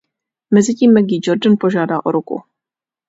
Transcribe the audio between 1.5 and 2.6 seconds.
požádá o ruku.